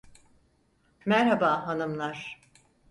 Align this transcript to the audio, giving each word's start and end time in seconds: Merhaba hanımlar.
Merhaba 1.05 1.67
hanımlar. 1.67 2.39